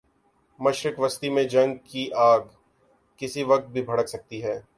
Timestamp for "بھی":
3.67-3.81